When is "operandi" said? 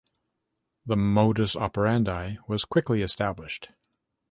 1.55-2.37